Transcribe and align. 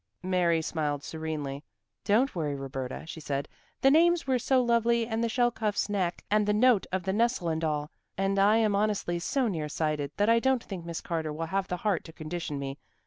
Mary 0.23 0.63
smiled 0.63 1.03
serenely. 1.03 1.63
"Don't 2.05 2.33
worry, 2.35 2.55
Roberta," 2.55 3.03
she 3.05 3.19
said. 3.19 3.47
"The 3.81 3.91
names 3.91 4.25
were 4.25 4.39
so 4.39 4.59
lovely 4.59 5.05
and 5.05 5.23
the 5.23 5.29
shelcuff's 5.29 5.89
neck 5.89 6.23
and 6.31 6.47
the 6.47 6.55
note 6.55 6.87
of 6.91 7.03
the 7.03 7.13
nestle 7.13 7.49
and 7.49 7.63
all, 7.63 7.91
and 8.17 8.39
I 8.39 8.57
am 8.57 8.75
honestly 8.75 9.19
so 9.19 9.47
near 9.47 9.69
sighted, 9.69 10.09
that 10.17 10.27
I 10.27 10.39
don't 10.39 10.63
think 10.63 10.85
Miss 10.85 11.01
Carter 11.01 11.31
will 11.31 11.45
have 11.45 11.67
the 11.67 11.77
heart 11.85 12.03
to 12.05 12.13
condition 12.13 12.57
me. 12.57 12.79